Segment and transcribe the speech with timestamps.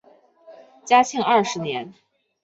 [0.83, 1.93] 嘉庆二十年。